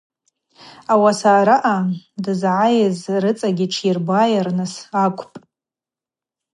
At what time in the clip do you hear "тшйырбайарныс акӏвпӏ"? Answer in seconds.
3.71-5.37